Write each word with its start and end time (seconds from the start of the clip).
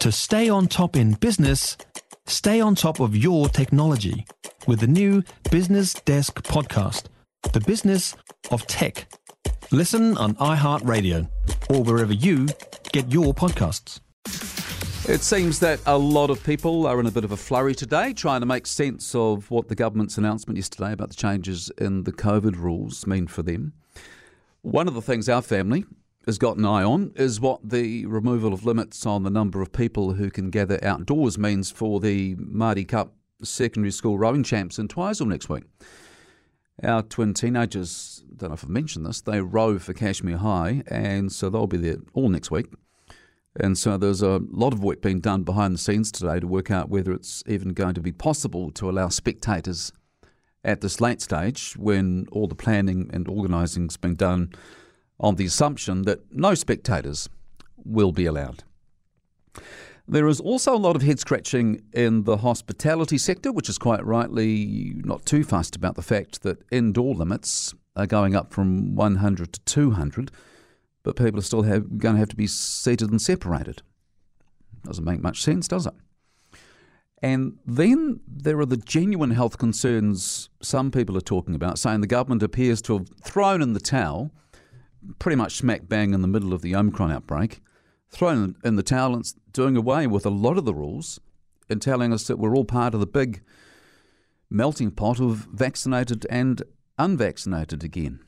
To 0.00 0.10
stay 0.10 0.48
on 0.48 0.66
top 0.66 0.96
in 0.96 1.12
business, 1.12 1.76
stay 2.26 2.58
on 2.58 2.74
top 2.74 3.00
of 3.00 3.14
your 3.14 3.50
technology 3.50 4.26
with 4.66 4.80
the 4.80 4.86
new 4.86 5.22
Business 5.50 5.92
Desk 5.92 6.42
podcast, 6.42 7.08
The 7.52 7.60
Business 7.60 8.16
of 8.50 8.66
Tech. 8.66 9.12
Listen 9.70 10.16
on 10.16 10.36
iHeartRadio 10.36 11.28
or 11.68 11.82
wherever 11.82 12.14
you 12.14 12.48
get 12.92 13.12
your 13.12 13.34
podcasts. 13.34 14.00
It 15.06 15.20
seems 15.20 15.60
that 15.60 15.80
a 15.84 15.98
lot 15.98 16.30
of 16.30 16.42
people 16.44 16.86
are 16.86 16.98
in 16.98 17.04
a 17.04 17.10
bit 17.10 17.24
of 17.24 17.32
a 17.32 17.36
flurry 17.36 17.74
today, 17.74 18.14
trying 18.14 18.40
to 18.40 18.46
make 18.46 18.66
sense 18.66 19.14
of 19.14 19.50
what 19.50 19.68
the 19.68 19.74
government's 19.74 20.16
announcement 20.16 20.56
yesterday 20.56 20.92
about 20.92 21.10
the 21.10 21.14
changes 21.14 21.70
in 21.76 22.04
the 22.04 22.12
COVID 22.12 22.56
rules 22.56 23.06
mean 23.06 23.26
for 23.26 23.42
them. 23.42 23.74
One 24.62 24.88
of 24.88 24.94
the 24.94 25.02
things 25.02 25.28
our 25.28 25.42
family 25.42 25.84
has 26.30 26.38
got 26.38 26.56
an 26.56 26.64
eye 26.64 26.84
on 26.84 27.10
is 27.16 27.40
what 27.40 27.58
the 27.68 28.06
removal 28.06 28.52
of 28.52 28.64
limits 28.64 29.04
on 29.04 29.24
the 29.24 29.30
number 29.30 29.60
of 29.60 29.72
people 29.72 30.12
who 30.12 30.30
can 30.30 30.48
gather 30.48 30.78
outdoors 30.80 31.36
means 31.36 31.72
for 31.72 31.98
the 31.98 32.36
Maadi 32.36 32.86
Cup 32.86 33.14
secondary 33.42 33.90
school 33.90 34.16
rowing 34.16 34.44
champs 34.44 34.78
in 34.78 34.86
Twizel 34.86 35.26
next 35.26 35.48
week. 35.48 35.64
Our 36.84 37.02
twin 37.02 37.34
teenagers, 37.34 38.22
don't 38.36 38.50
know 38.50 38.54
if 38.54 38.62
I've 38.62 38.70
mentioned 38.70 39.06
this, 39.06 39.20
they 39.20 39.40
row 39.40 39.80
for 39.80 39.92
Cashmere 39.92 40.36
High, 40.36 40.84
and 40.86 41.32
so 41.32 41.50
they'll 41.50 41.66
be 41.66 41.78
there 41.78 41.96
all 42.14 42.28
next 42.28 42.52
week. 42.52 42.66
And 43.58 43.76
so 43.76 43.96
there's 43.96 44.22
a 44.22 44.40
lot 44.52 44.72
of 44.72 44.84
work 44.84 45.02
being 45.02 45.18
done 45.18 45.42
behind 45.42 45.74
the 45.74 45.78
scenes 45.78 46.12
today 46.12 46.38
to 46.38 46.46
work 46.46 46.70
out 46.70 46.90
whether 46.90 47.10
it's 47.12 47.42
even 47.48 47.70
going 47.70 47.94
to 47.94 48.00
be 48.00 48.12
possible 48.12 48.70
to 48.70 48.88
allow 48.88 49.08
spectators 49.08 49.90
at 50.62 50.80
this 50.80 51.00
late 51.00 51.20
stage 51.20 51.74
when 51.76 52.28
all 52.30 52.46
the 52.46 52.54
planning 52.54 53.10
and 53.12 53.26
organising's 53.26 53.96
been 53.96 54.14
done 54.14 54.52
on 55.20 55.36
the 55.36 55.44
assumption 55.44 56.02
that 56.02 56.20
no 56.32 56.54
spectators 56.54 57.28
will 57.76 58.10
be 58.10 58.26
allowed. 58.26 58.64
There 60.08 60.26
is 60.26 60.40
also 60.40 60.74
a 60.74 60.78
lot 60.78 60.96
of 60.96 61.02
head 61.02 61.20
scratching 61.20 61.82
in 61.92 62.24
the 62.24 62.38
hospitality 62.38 63.16
sector, 63.16 63.52
which 63.52 63.68
is 63.68 63.78
quite 63.78 64.04
rightly 64.04 64.94
not 64.96 65.24
too 65.24 65.44
fussed 65.44 65.76
about 65.76 65.94
the 65.94 66.02
fact 66.02 66.42
that 66.42 66.64
indoor 66.72 67.14
limits 67.14 67.74
are 67.94 68.06
going 68.06 68.34
up 68.34 68.52
from 68.52 68.96
100 68.96 69.52
to 69.52 69.60
200 69.60 70.32
but 71.02 71.16
people 71.16 71.38
are 71.38 71.42
still 71.42 71.62
have, 71.62 71.98
going 71.98 72.14
to 72.14 72.18
have 72.18 72.28
to 72.28 72.36
be 72.36 72.46
seated 72.46 73.10
and 73.10 73.20
separated. 73.20 73.82
Doesn't 74.84 75.04
make 75.04 75.22
much 75.22 75.42
sense, 75.42 75.68
does 75.68 75.86
it? 75.86 75.94
And 77.22 77.58
then 77.66 78.20
there 78.26 78.58
are 78.60 78.66
the 78.66 78.78
genuine 78.78 79.30
health 79.30 79.58
concerns 79.58 80.48
some 80.62 80.90
people 80.90 81.16
are 81.16 81.22
talking 81.22 81.54
about, 81.54 81.78
saying 81.78 82.00
the 82.00 82.06
government 82.06 82.42
appears 82.42 82.80
to 82.82 82.98
have 82.98 83.08
thrown 83.22 83.60
in 83.60 83.74
the 83.74 83.80
towel, 83.80 84.30
pretty 85.18 85.36
much 85.36 85.56
smack 85.56 85.88
bang 85.88 86.14
in 86.14 86.22
the 86.22 86.28
middle 86.28 86.52
of 86.52 86.62
the 86.62 86.74
Omicron 86.74 87.10
outbreak, 87.10 87.60
thrown 88.08 88.56
in 88.64 88.76
the 88.76 88.82
towel 88.82 89.14
and 89.14 89.24
doing 89.52 89.76
away 89.76 90.06
with 90.06 90.26
a 90.26 90.30
lot 90.30 90.58
of 90.58 90.64
the 90.64 90.74
rules 90.74 91.20
and 91.68 91.80
telling 91.80 92.12
us 92.12 92.26
that 92.26 92.38
we're 92.38 92.54
all 92.54 92.64
part 92.64 92.94
of 92.94 93.00
the 93.00 93.06
big 93.06 93.42
melting 94.50 94.90
pot 94.90 95.20
of 95.20 95.46
vaccinated 95.52 96.26
and 96.28 96.62
unvaccinated 96.98 97.84
again, 97.84 98.20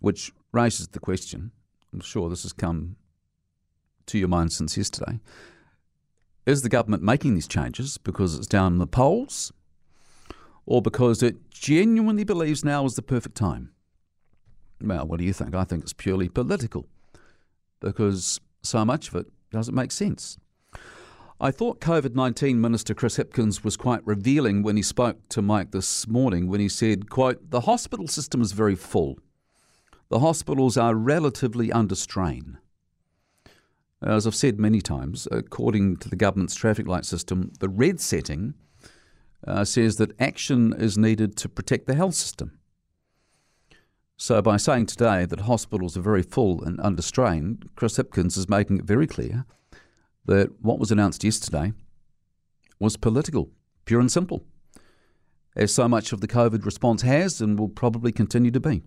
which 0.00 0.32
raises 0.52 0.88
the 0.88 1.00
question 1.00 1.52
I'm 1.92 2.00
sure 2.00 2.28
this 2.28 2.42
has 2.42 2.52
come 2.52 2.96
to 4.06 4.18
your 4.18 4.28
mind 4.28 4.52
since 4.52 4.76
yesterday. 4.76 5.20
Is 6.46 6.62
the 6.62 6.68
government 6.68 7.02
making 7.02 7.34
these 7.34 7.46
changes 7.46 7.98
because 7.98 8.34
it's 8.34 8.46
down 8.46 8.72
in 8.72 8.78
the 8.78 8.86
polls 8.86 9.52
or 10.66 10.82
because 10.82 11.22
it 11.22 11.50
genuinely 11.50 12.24
believes 12.24 12.64
now 12.64 12.84
is 12.84 12.94
the 12.94 13.02
perfect 13.02 13.36
time? 13.36 13.70
Well, 14.82 15.06
what 15.06 15.18
do 15.18 15.24
you 15.24 15.32
think? 15.32 15.54
I 15.54 15.64
think 15.64 15.82
it's 15.82 15.92
purely 15.92 16.28
political 16.28 16.86
because 17.80 18.40
so 18.62 18.84
much 18.84 19.08
of 19.08 19.16
it 19.16 19.26
doesn't 19.50 19.74
make 19.74 19.92
sense. 19.92 20.38
I 21.40 21.50
thought 21.50 21.80
COVID 21.80 22.14
19 22.14 22.60
Minister 22.60 22.94
Chris 22.94 23.18
Hipkins 23.18 23.64
was 23.64 23.76
quite 23.76 24.06
revealing 24.06 24.62
when 24.62 24.76
he 24.76 24.82
spoke 24.82 25.28
to 25.30 25.42
Mike 25.42 25.72
this 25.72 26.06
morning 26.06 26.46
when 26.48 26.60
he 26.60 26.68
said, 26.68 27.10
quote, 27.10 27.50
the 27.50 27.62
hospital 27.62 28.06
system 28.06 28.40
is 28.40 28.52
very 28.52 28.76
full 28.76 29.18
the 30.12 30.18
hospitals 30.18 30.76
are 30.76 30.94
relatively 30.94 31.72
under 31.72 31.94
strain. 31.94 32.58
As 34.02 34.26
I've 34.26 34.34
said 34.34 34.60
many 34.60 34.82
times, 34.82 35.26
according 35.32 35.96
to 35.98 36.10
the 36.10 36.16
government's 36.16 36.54
traffic 36.54 36.86
light 36.86 37.06
system, 37.06 37.50
the 37.60 37.70
red 37.70 37.98
setting 37.98 38.52
uh, 39.46 39.64
says 39.64 39.96
that 39.96 40.20
action 40.20 40.74
is 40.74 40.98
needed 40.98 41.34
to 41.38 41.48
protect 41.48 41.86
the 41.86 41.94
health 41.94 42.14
system. 42.14 42.58
So, 44.22 44.40
by 44.40 44.56
saying 44.56 44.86
today 44.86 45.24
that 45.24 45.40
hospitals 45.40 45.96
are 45.96 46.00
very 46.00 46.22
full 46.22 46.62
and 46.62 46.78
under 46.80 47.02
strain, 47.02 47.58
Chris 47.74 47.96
Hipkins 47.96 48.38
is 48.38 48.48
making 48.48 48.78
it 48.78 48.84
very 48.84 49.08
clear 49.08 49.46
that 50.26 50.62
what 50.62 50.78
was 50.78 50.92
announced 50.92 51.24
yesterday 51.24 51.72
was 52.78 52.96
political, 52.96 53.50
pure 53.84 53.98
and 53.98 54.12
simple, 54.12 54.44
as 55.56 55.74
so 55.74 55.88
much 55.88 56.12
of 56.12 56.20
the 56.20 56.28
COVID 56.28 56.64
response 56.64 57.02
has 57.02 57.40
and 57.40 57.58
will 57.58 57.68
probably 57.68 58.12
continue 58.12 58.52
to 58.52 58.60
be. 58.60 58.84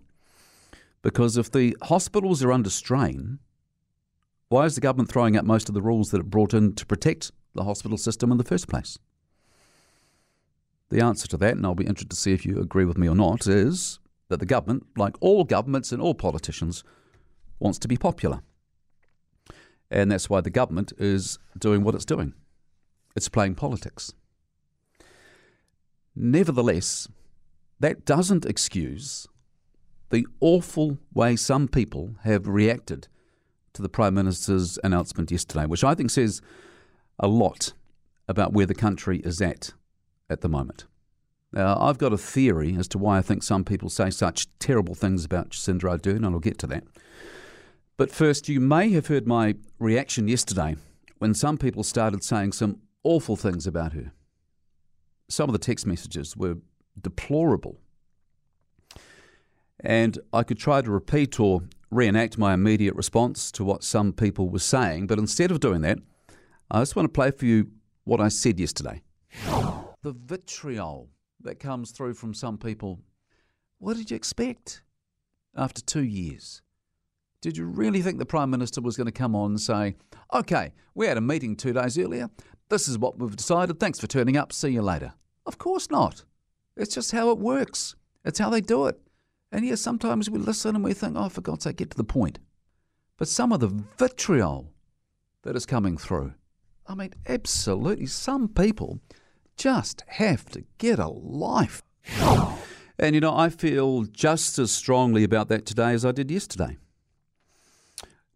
Because 1.02 1.36
if 1.36 1.52
the 1.52 1.76
hospitals 1.82 2.42
are 2.42 2.50
under 2.50 2.70
strain, 2.70 3.38
why 4.48 4.64
is 4.64 4.74
the 4.74 4.80
government 4.80 5.10
throwing 5.10 5.36
out 5.36 5.44
most 5.44 5.68
of 5.68 5.74
the 5.74 5.82
rules 5.82 6.12
that 6.12 6.20
it 6.22 6.30
brought 6.30 6.54
in 6.54 6.74
to 6.76 6.86
protect 6.86 7.30
the 7.54 7.64
hospital 7.64 7.98
system 7.98 8.32
in 8.32 8.38
the 8.38 8.42
first 8.42 8.68
place? 8.68 8.98
The 10.88 11.04
answer 11.04 11.28
to 11.28 11.36
that, 11.36 11.58
and 11.58 11.66
I'll 11.66 11.74
be 11.74 11.84
interested 11.84 12.08
to 12.08 12.16
see 12.16 12.32
if 12.32 12.46
you 12.46 12.58
agree 12.58 12.86
with 12.86 12.96
me 12.96 13.06
or 13.06 13.14
not, 13.14 13.46
is 13.46 13.98
that 14.28 14.40
the 14.40 14.46
government, 14.46 14.86
like 14.96 15.16
all 15.20 15.44
governments 15.44 15.92
and 15.92 16.02
all 16.02 16.14
politicians, 16.14 16.84
wants 17.58 17.78
to 17.78 17.88
be 17.88 17.96
popular. 17.96 18.42
And 19.90 20.10
that's 20.10 20.28
why 20.28 20.40
the 20.40 20.50
government 20.50 20.92
is 20.98 21.38
doing 21.58 21.84
what 21.84 21.94
it's 21.94 22.04
doing. 22.04 22.34
It's 23.14 23.28
playing 23.28 23.54
politics. 23.54 24.12
Nevertheless, 26.14 27.08
that 27.78 28.04
doesn't 28.04 28.46
excuse 28.46 29.26
the 30.10 30.26
awful 30.40 30.98
way 31.12 31.36
some 31.36 31.68
people 31.68 32.16
have 32.22 32.46
reacted 32.46 33.08
to 33.74 33.82
the 33.82 33.88
Prime 33.88 34.14
Minister's 34.14 34.78
announcement 34.82 35.30
yesterday, 35.30 35.66
which 35.66 35.84
I 35.84 35.94
think 35.94 36.10
says 36.10 36.40
a 37.18 37.26
lot 37.26 37.72
about 38.28 38.52
where 38.52 38.66
the 38.66 38.74
country 38.74 39.18
is 39.20 39.40
at 39.40 39.72
at 40.30 40.40
the 40.40 40.48
moment. 40.48 40.86
Now, 41.56 41.78
I've 41.80 41.98
got 41.98 42.12
a 42.12 42.18
theory 42.18 42.76
as 42.78 42.86
to 42.88 42.98
why 42.98 43.16
I 43.16 43.22
think 43.22 43.42
some 43.42 43.64
people 43.64 43.88
say 43.88 44.10
such 44.10 44.46
terrible 44.58 44.94
things 44.94 45.24
about 45.24 45.50
Jacinda 45.50 45.84
Ardern, 45.84 46.16
and 46.16 46.26
I'll 46.26 46.38
get 46.38 46.58
to 46.58 46.66
that. 46.66 46.84
But 47.96 48.12
first, 48.12 48.48
you 48.48 48.60
may 48.60 48.90
have 48.90 49.06
heard 49.06 49.26
my 49.26 49.54
reaction 49.78 50.28
yesterday 50.28 50.76
when 51.18 51.32
some 51.32 51.56
people 51.56 51.82
started 51.82 52.22
saying 52.22 52.52
some 52.52 52.82
awful 53.02 53.36
things 53.36 53.66
about 53.66 53.94
her. 53.94 54.12
Some 55.28 55.48
of 55.48 55.54
the 55.54 55.58
text 55.58 55.86
messages 55.86 56.36
were 56.36 56.58
deplorable 57.00 57.80
and 59.80 60.18
I 60.32 60.42
could 60.42 60.58
try 60.58 60.82
to 60.82 60.90
repeat 60.90 61.38
or 61.38 61.62
reenact 61.90 62.38
my 62.38 62.54
immediate 62.54 62.94
response 62.94 63.50
to 63.52 63.64
what 63.64 63.84
some 63.84 64.12
people 64.12 64.48
were 64.48 64.58
saying, 64.58 65.06
but 65.06 65.18
instead 65.18 65.50
of 65.50 65.60
doing 65.60 65.82
that, 65.82 65.98
I 66.70 66.80
just 66.80 66.96
want 66.96 67.06
to 67.06 67.12
play 67.12 67.30
for 67.30 67.46
you 67.46 67.70
what 68.04 68.20
I 68.20 68.28
said 68.28 68.58
yesterday. 68.58 69.02
The 70.02 70.12
vitriol 70.12 71.08
that 71.40 71.60
comes 71.60 71.90
through 71.90 72.14
from 72.14 72.34
some 72.34 72.58
people. 72.58 73.00
What 73.78 73.96
did 73.96 74.10
you 74.10 74.16
expect 74.16 74.82
after 75.56 75.82
two 75.82 76.04
years? 76.04 76.62
Did 77.40 77.56
you 77.56 77.66
really 77.66 78.02
think 78.02 78.18
the 78.18 78.26
Prime 78.26 78.50
Minister 78.50 78.80
was 78.80 78.96
going 78.96 79.06
to 79.06 79.12
come 79.12 79.36
on 79.36 79.52
and 79.52 79.60
say, 79.60 79.96
OK, 80.32 80.72
we 80.94 81.06
had 81.06 81.16
a 81.16 81.20
meeting 81.20 81.54
two 81.54 81.72
days 81.72 81.98
earlier. 81.98 82.30
This 82.68 82.88
is 82.88 82.98
what 82.98 83.18
we've 83.18 83.36
decided. 83.36 83.78
Thanks 83.78 84.00
for 84.00 84.06
turning 84.06 84.36
up. 84.36 84.52
See 84.52 84.70
you 84.70 84.82
later. 84.82 85.12
Of 85.44 85.58
course 85.58 85.90
not. 85.90 86.24
It's 86.76 86.94
just 86.94 87.12
how 87.12 87.30
it 87.30 87.38
works. 87.38 87.94
It's 88.24 88.38
how 88.38 88.50
they 88.50 88.60
do 88.60 88.86
it. 88.86 88.98
And 89.52 89.64
yes, 89.64 89.80
sometimes 89.80 90.28
we 90.28 90.38
listen 90.38 90.74
and 90.74 90.84
we 90.84 90.92
think, 90.92 91.14
oh, 91.16 91.28
for 91.28 91.40
God's 91.40 91.64
sake, 91.64 91.76
get 91.76 91.90
to 91.90 91.96
the 91.96 92.04
point. 92.04 92.40
But 93.16 93.28
some 93.28 93.52
of 93.52 93.60
the 93.60 93.84
vitriol 93.96 94.72
that 95.42 95.56
is 95.56 95.64
coming 95.64 95.96
through, 95.96 96.34
I 96.86 96.94
mean, 96.94 97.14
absolutely, 97.28 98.06
some 98.06 98.48
people 98.48 99.00
just 99.56 100.04
have 100.06 100.46
to 100.50 100.64
get 100.78 100.98
a 100.98 101.08
life. 101.08 101.82
And 102.98 103.14
you 103.14 103.20
know, 103.20 103.36
I 103.36 103.48
feel 103.48 104.04
just 104.04 104.58
as 104.58 104.70
strongly 104.70 105.24
about 105.24 105.48
that 105.48 105.66
today 105.66 105.92
as 105.92 106.04
I 106.04 106.12
did 106.12 106.30
yesterday. 106.30 106.78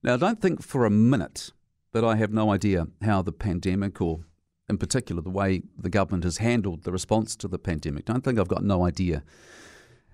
Now, 0.02 0.16
don't 0.16 0.40
think 0.40 0.62
for 0.62 0.84
a 0.84 0.90
minute 0.90 1.52
that 1.92 2.04
I 2.04 2.16
have 2.16 2.32
no 2.32 2.52
idea 2.52 2.86
how 3.02 3.22
the 3.22 3.32
pandemic, 3.32 4.00
or 4.00 4.20
in 4.68 4.78
particular 4.78 5.20
the 5.22 5.30
way 5.30 5.62
the 5.78 5.90
government 5.90 6.24
has 6.24 6.38
handled 6.38 6.84
the 6.84 6.92
response 6.92 7.36
to 7.36 7.48
the 7.48 7.58
pandemic, 7.58 8.04
don't 8.06 8.22
think 8.22 8.38
I've 8.38 8.48
got 8.48 8.64
no 8.64 8.84
idea 8.84 9.22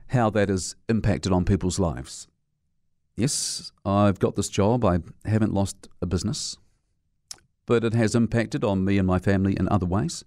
how 0.09 0.31
that 0.31 0.49
has 0.49 0.76
impacted 0.88 1.32
on 1.32 1.44
people's 1.44 1.79
lives. 1.79 2.29
Yes, 3.17 3.73
I've 3.85 4.19
got 4.19 4.37
this 4.37 4.49
job, 4.49 4.85
I 4.85 4.99
haven't 5.25 5.55
lost 5.55 5.88
a 6.02 6.06
business, 6.06 6.56
but 7.64 7.82
it 7.82 7.94
has 7.94 8.14
impacted 8.14 8.62
on 8.62 8.85
me 8.85 8.99
and 8.99 9.06
my 9.06 9.19
family 9.19 9.56
in 9.59 9.69
other 9.69 9.87
ways. 9.87 10.25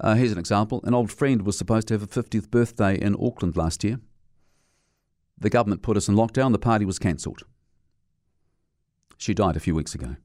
Uh, 0.00 0.14
here's 0.14 0.32
an 0.32 0.38
example 0.38 0.80
an 0.84 0.94
old 0.94 1.12
friend 1.12 1.42
was 1.42 1.58
supposed 1.58 1.88
to 1.88 1.94
have 1.94 2.02
a 2.02 2.06
50th 2.06 2.50
birthday 2.50 2.98
in 3.00 3.14
Auckland 3.20 3.56
last 3.56 3.84
year. 3.84 4.00
The 5.38 5.50
government 5.50 5.82
put 5.82 5.96
us 5.96 6.08
in 6.08 6.14
lockdown, 6.14 6.52
the 6.52 6.58
party 6.58 6.84
was 6.84 6.98
cancelled. 6.98 7.42
She 9.18 9.34
died 9.34 9.56
a 9.56 9.60
few 9.60 9.74
weeks 9.74 9.94
ago. 9.94 10.16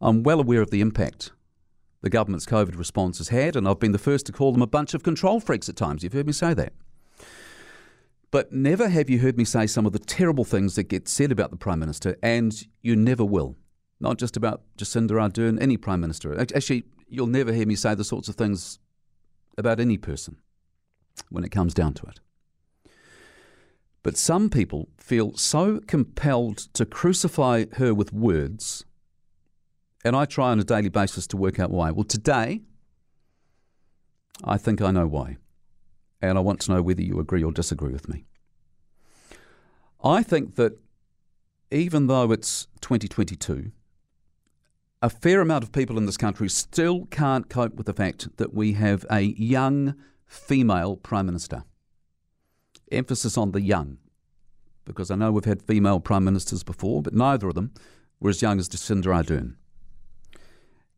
I'm 0.00 0.22
well 0.22 0.40
aware 0.40 0.60
of 0.60 0.70
the 0.70 0.82
impact 0.82 1.32
the 2.06 2.10
government's 2.10 2.46
COVID 2.46 2.78
response 2.78 3.18
has 3.18 3.30
had, 3.30 3.56
and 3.56 3.66
I've 3.66 3.80
been 3.80 3.90
the 3.90 3.98
first 3.98 4.26
to 4.26 4.32
call 4.32 4.52
them 4.52 4.62
a 4.62 4.66
bunch 4.68 4.94
of 4.94 5.02
control 5.02 5.40
freaks 5.40 5.68
at 5.68 5.74
times. 5.74 6.04
You've 6.04 6.12
heard 6.12 6.28
me 6.28 6.32
say 6.32 6.54
that. 6.54 6.72
But 8.30 8.52
never 8.52 8.88
have 8.88 9.10
you 9.10 9.18
heard 9.18 9.36
me 9.36 9.44
say 9.44 9.66
some 9.66 9.86
of 9.86 9.92
the 9.92 9.98
terrible 9.98 10.44
things 10.44 10.76
that 10.76 10.84
get 10.84 11.08
said 11.08 11.32
about 11.32 11.50
the 11.50 11.56
Prime 11.56 11.80
Minister, 11.80 12.16
and 12.22 12.54
you 12.80 12.94
never 12.94 13.24
will. 13.24 13.56
Not 13.98 14.18
just 14.18 14.36
about 14.36 14.62
Jacinda 14.78 15.12
Ardern, 15.12 15.60
any 15.60 15.76
Prime 15.76 16.00
Minister. 16.00 16.38
Actually, 16.38 16.84
you'll 17.08 17.26
never 17.26 17.52
hear 17.52 17.66
me 17.66 17.74
say 17.74 17.94
the 17.94 18.04
sorts 18.04 18.28
of 18.28 18.34
things 18.34 18.78
about 19.58 19.80
any 19.80 19.96
person 19.96 20.36
when 21.30 21.44
it 21.44 21.50
comes 21.50 21.74
down 21.74 21.94
to 21.94 22.06
it. 22.06 22.20
But 24.02 24.16
some 24.16 24.50
people 24.50 24.88
feel 24.98 25.36
so 25.36 25.80
compelled 25.86 26.58
to 26.74 26.86
crucify 26.86 27.64
her 27.74 27.92
with 27.92 28.12
words, 28.12 28.84
and 30.04 30.14
I 30.14 30.26
try 30.26 30.50
on 30.50 30.60
a 30.60 30.64
daily 30.64 30.88
basis 30.88 31.26
to 31.28 31.36
work 31.36 31.58
out 31.58 31.70
why. 31.70 31.90
Well, 31.90 32.04
today, 32.04 32.60
I 34.44 34.58
think 34.58 34.80
I 34.80 34.92
know 34.92 35.06
why, 35.08 35.38
and 36.22 36.38
I 36.38 36.40
want 36.40 36.60
to 36.60 36.72
know 36.72 36.82
whether 36.82 37.02
you 37.02 37.18
agree 37.18 37.42
or 37.42 37.50
disagree 37.50 37.92
with 37.92 38.08
me. 38.08 38.26
I 40.04 40.22
think 40.22 40.54
that 40.54 40.78
even 41.72 42.06
though 42.06 42.30
it's 42.30 42.68
2022, 42.80 43.72
a 45.06 45.08
fair 45.08 45.40
amount 45.40 45.62
of 45.62 45.70
people 45.70 45.98
in 45.98 46.04
this 46.04 46.16
country 46.16 46.48
still 46.48 47.06
can't 47.12 47.48
cope 47.48 47.76
with 47.76 47.86
the 47.86 47.92
fact 47.92 48.26
that 48.38 48.52
we 48.52 48.72
have 48.72 49.06
a 49.08 49.20
young 49.20 49.94
female 50.26 50.96
Prime 50.96 51.26
Minister. 51.26 51.62
Emphasis 52.90 53.38
on 53.38 53.52
the 53.52 53.60
young, 53.60 53.98
because 54.84 55.08
I 55.08 55.14
know 55.14 55.30
we've 55.30 55.44
had 55.44 55.62
female 55.62 56.00
Prime 56.00 56.24
Ministers 56.24 56.64
before, 56.64 57.02
but 57.02 57.14
neither 57.14 57.46
of 57.46 57.54
them 57.54 57.72
were 58.18 58.30
as 58.30 58.42
young 58.42 58.58
as 58.58 58.68
Jacinda 58.68 59.04
Ardern. 59.04 59.54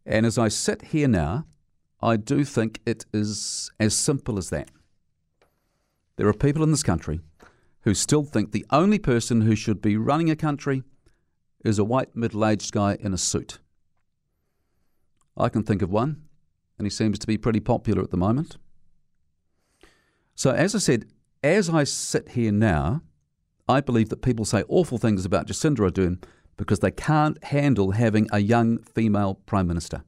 And 0.06 0.24
as 0.24 0.38
I 0.38 0.48
sit 0.48 0.86
here 0.86 1.06
now, 1.06 1.44
I 2.00 2.16
do 2.16 2.46
think 2.46 2.80
it 2.86 3.04
is 3.12 3.70
as 3.78 3.94
simple 3.94 4.38
as 4.38 4.48
that. 4.48 4.70
There 6.16 6.28
are 6.28 6.32
people 6.32 6.62
in 6.62 6.70
this 6.70 6.82
country 6.82 7.20
who 7.82 7.92
still 7.92 8.24
think 8.24 8.52
the 8.52 8.64
only 8.70 8.98
person 8.98 9.42
who 9.42 9.54
should 9.54 9.82
be 9.82 9.98
running 9.98 10.30
a 10.30 10.36
country 10.36 10.82
is 11.62 11.78
a 11.78 11.84
white 11.84 12.16
middle 12.16 12.46
aged 12.46 12.72
guy 12.72 12.96
in 12.98 13.12
a 13.12 13.18
suit. 13.18 13.58
I 15.38 15.48
can 15.48 15.62
think 15.62 15.82
of 15.82 15.90
one, 15.90 16.22
and 16.76 16.86
he 16.86 16.90
seems 16.90 17.18
to 17.20 17.26
be 17.26 17.38
pretty 17.38 17.60
popular 17.60 18.02
at 18.02 18.10
the 18.10 18.16
moment. 18.16 18.58
So, 20.34 20.50
as 20.50 20.74
I 20.74 20.78
said, 20.78 21.06
as 21.42 21.70
I 21.70 21.84
sit 21.84 22.30
here 22.30 22.52
now, 22.52 23.02
I 23.68 23.80
believe 23.80 24.08
that 24.08 24.22
people 24.22 24.44
say 24.44 24.64
awful 24.68 24.98
things 24.98 25.24
about 25.24 25.46
Jacinda 25.46 25.90
Ardern 25.90 26.22
because 26.56 26.80
they 26.80 26.90
can't 26.90 27.42
handle 27.44 27.92
having 27.92 28.28
a 28.32 28.40
young 28.40 28.78
female 28.78 29.34
Prime 29.46 29.66
Minister. 29.66 30.02